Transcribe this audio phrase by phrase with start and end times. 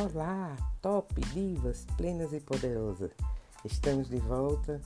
[0.00, 3.10] Olá, top divas, plenas e poderosas.
[3.66, 4.80] Estamos de volta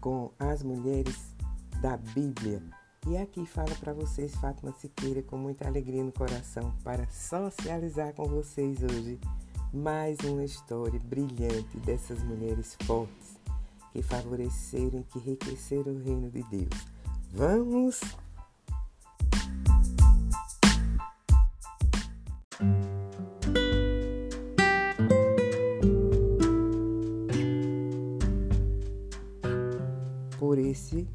[0.00, 1.34] com as mulheres
[1.80, 2.62] da Bíblia.
[3.08, 8.24] E aqui fala para vocês Fátima Siqueira com muita alegria no coração para socializar com
[8.26, 9.18] vocês hoje
[9.72, 13.36] mais uma história brilhante dessas mulheres fortes
[13.92, 16.86] que favoreceram e que enriqueceram o reino de Deus.
[17.32, 18.00] Vamos
[30.72, 31.06] por esse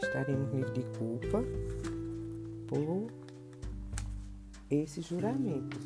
[0.00, 1.42] estaremos livres de culpa
[2.68, 3.10] por
[4.70, 5.76] esse juramento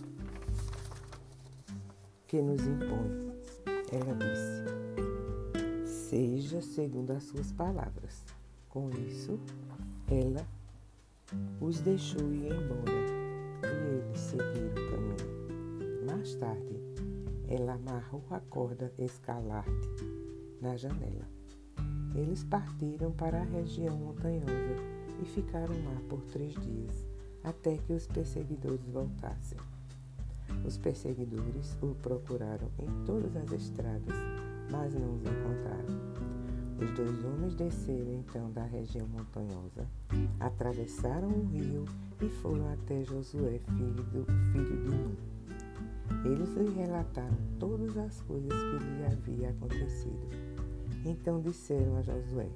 [2.26, 3.32] que nos impõe.
[3.90, 4.64] Ela disse:
[5.86, 8.24] Seja segundo as suas palavras.
[8.68, 9.40] Com isso,
[10.06, 10.46] ela
[11.60, 12.92] os deixou ir embora
[13.62, 16.06] e eles seguiram o caminho.
[16.06, 16.78] Mais tarde,
[17.48, 20.17] ela amarrou a corda escalarte
[20.60, 21.28] na janela.
[22.14, 24.76] Eles partiram para a região montanhosa
[25.22, 27.06] e ficaram lá por três dias,
[27.44, 29.58] até que os perseguidores voltassem.
[30.64, 34.14] Os perseguidores o procuraram em todas as estradas,
[34.70, 36.08] mas não os encontraram.
[36.80, 39.86] Os dois homens desceram então da região montanhosa,
[40.38, 41.84] atravessaram o rio
[42.20, 45.37] e foram até Josué, filho, do, filho de Nun.
[46.24, 50.28] Eles lhe relataram todas as coisas que lhe havia acontecido.
[51.04, 52.48] Então disseram a Josué: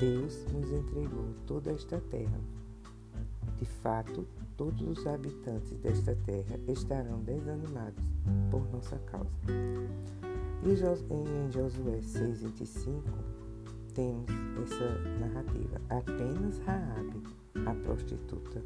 [0.00, 2.38] Deus nos entregou toda esta terra.
[3.56, 8.04] De fato, todos os habitantes desta terra estarão desanimados
[8.50, 9.30] por nossa causa.
[10.62, 13.02] E em Josué 6,25
[13.94, 14.26] temos
[14.62, 15.80] essa narrativa.
[15.88, 17.22] Apenas Raabe,
[17.66, 18.62] a prostituta,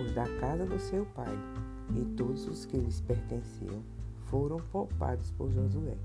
[0.00, 1.36] os da casa do seu pai
[1.96, 3.82] e todos os que lhes pertenciam
[4.24, 5.96] foram poupados por Josué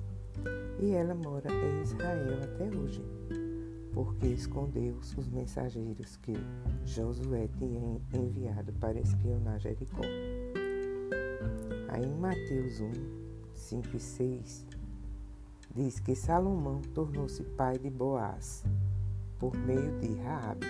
[0.80, 3.04] e ela mora em Israel até hoje,
[3.94, 6.34] porque escondeu os mensageiros que
[6.86, 10.02] Josué tinha enviado para espionar Jericó.
[11.90, 12.92] Aí em Mateus 1,
[13.54, 14.66] 5 e 6,
[15.76, 18.64] diz que Salomão tornou-se pai de Boaz
[19.40, 20.66] por meio de Raabe.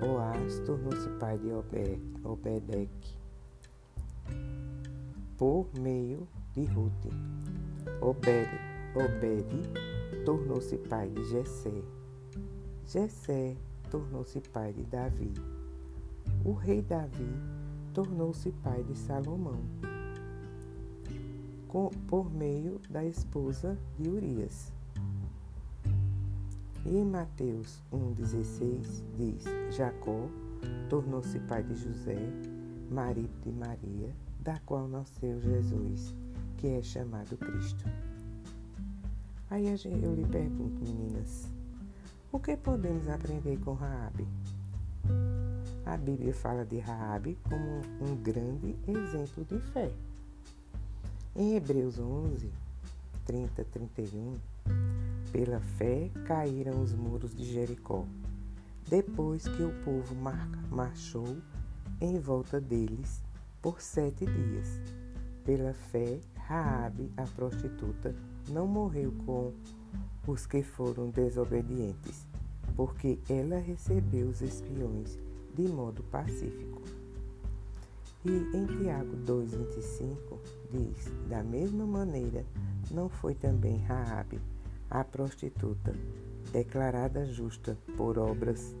[0.00, 3.23] Boaz tornou-se pai de Obed, Obedeque
[5.44, 7.12] por meio de Ruth.
[8.00, 8.48] Obed,
[8.94, 11.84] Obed tornou-se pai de Jessé.
[12.86, 13.54] Jessé
[13.90, 15.34] tornou-se pai de Davi.
[16.46, 17.28] O rei Davi
[17.92, 19.60] tornou-se pai de Salomão,
[21.68, 24.72] com, por meio da esposa de Urias.
[26.86, 29.44] E em Mateus 1,16 diz:
[29.76, 30.26] Jacó
[30.88, 32.16] tornou-se pai de José,
[32.90, 36.14] marido de Maria, da qual nasceu Jesus
[36.58, 37.84] que é chamado Cristo.
[39.50, 41.46] Aí eu lhe pergunto, meninas,
[42.32, 44.26] o que podemos aprender com Raabe?
[45.86, 49.92] A Bíblia fala de Raabe como um grande exemplo de fé.
[51.36, 52.50] Em Hebreus 11,
[53.26, 54.38] 30, 31,
[55.30, 58.06] pela fé caíram os muros de Jericó,
[58.88, 60.14] depois que o povo
[60.70, 61.36] marchou
[62.00, 63.22] em volta deles
[63.64, 64.78] por sete dias.
[65.42, 68.14] Pela fé, Raabe, a prostituta,
[68.50, 69.54] não morreu com
[70.26, 72.26] os que foram desobedientes,
[72.76, 75.18] porque ela recebeu os espiões
[75.54, 76.82] de modo pacífico.
[78.22, 80.38] E em Tiago 2,25
[80.70, 82.44] diz: Da mesma maneira,
[82.90, 84.38] não foi também Raabe,
[84.90, 85.94] a prostituta,
[86.52, 88.76] declarada justa por obras,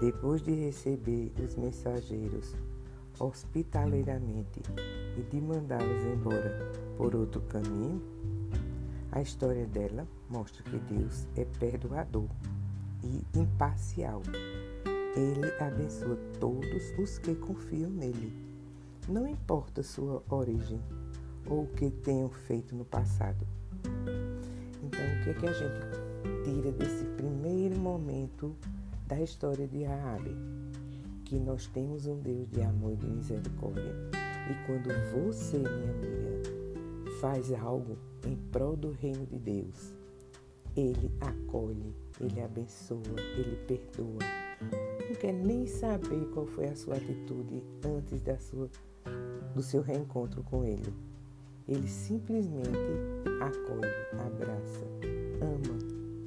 [0.00, 2.52] depois de receber os mensageiros
[3.18, 4.60] hospitaleiramente
[5.16, 8.02] e de mandá-los embora por outro caminho,
[9.12, 12.28] a história dela mostra que Deus é perdoador
[13.02, 14.22] e imparcial.
[15.16, 18.32] Ele abençoa todos os que confiam nele,
[19.08, 20.80] não importa sua origem
[21.46, 23.46] ou o que tenham feito no passado.
[24.82, 28.56] Então, o que, é que a gente tira desse primeiro momento
[29.06, 30.63] da história de Raabe?
[31.34, 33.92] Que nós temos um Deus de amor e de misericórdia.
[34.48, 39.96] E quando você, minha amiga, faz algo em prol do reino de Deus,
[40.76, 43.02] Ele acolhe, Ele abençoa,
[43.36, 44.20] Ele perdoa.
[45.08, 48.70] Não quer nem saber qual foi a sua atitude antes da sua,
[49.56, 50.94] do seu reencontro com Ele.
[51.66, 52.78] Ele simplesmente
[53.40, 54.86] acolhe, abraça,
[55.42, 55.78] ama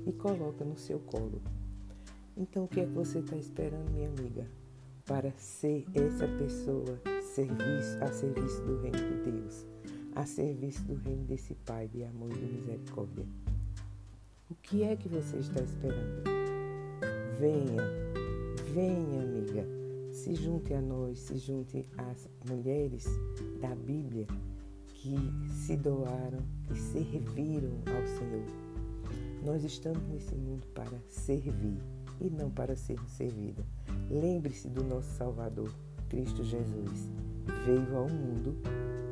[0.05, 1.41] e coloca no seu colo.
[2.35, 4.45] Então, o que é que você está esperando, minha amiga?
[5.07, 7.01] Para ser essa pessoa
[7.33, 9.65] serviço, a serviço do reino de Deus,
[10.13, 13.25] a serviço do reino desse Pai de amor e de misericórdia.
[14.51, 16.23] O que é que você está esperando?
[17.39, 17.83] Venha,
[18.73, 19.65] venha, amiga,
[20.11, 23.05] se junte a nós, se junte às mulheres
[23.61, 24.27] da Bíblia
[24.87, 25.15] que
[25.53, 28.45] se doaram e serviram ao Senhor.
[29.45, 31.77] Nós estamos nesse mundo para servir
[32.19, 33.63] e não para ser servida.
[34.09, 35.71] Lembre-se do nosso Salvador,
[36.09, 37.09] Cristo Jesus.
[37.65, 38.55] Veio ao mundo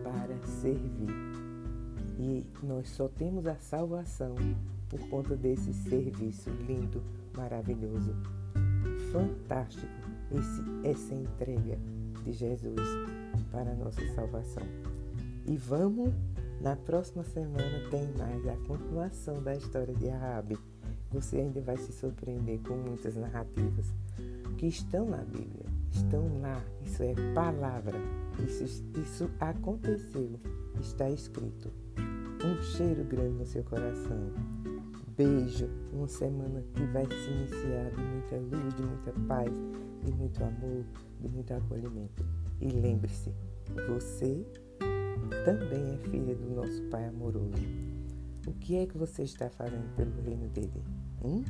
[0.04, 1.10] para servir.
[2.18, 4.36] E nós só temos a salvação
[4.90, 7.04] por conta desse serviço lindo,
[7.36, 8.16] maravilhoso,
[9.12, 9.88] fantástico,
[10.31, 11.78] esse, essa entrega
[12.24, 12.80] de Jesus
[13.52, 14.63] para a nossa salvação.
[15.48, 16.13] E vamos,
[16.62, 20.57] na próxima semana tem mais a continuação da história de Arabe.
[21.15, 23.85] Você ainda vai se surpreender com muitas narrativas
[24.57, 26.62] que estão na Bíblia, estão lá.
[26.83, 27.97] Isso é palavra,
[28.45, 30.38] isso, isso aconteceu,
[30.77, 31.71] está escrito.
[32.44, 34.33] Um cheiro grande no seu coração.
[35.15, 39.53] Beijo, uma semana que vai se iniciar de muita luz, de muita paz,
[40.03, 40.83] de muito amor,
[41.21, 42.25] de muito acolhimento.
[42.59, 43.33] E lembre-se,
[43.88, 44.45] você
[45.45, 47.84] também é filha do nosso Pai amoroso.
[48.47, 50.83] O que é que você está fazendo pelo reino dele?
[51.24, 51.44] Hum?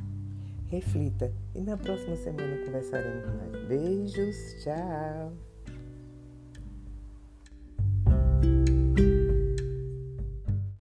[0.68, 3.68] Reflita e na próxima semana conversaremos mais.
[3.68, 5.45] Beijos, tchau!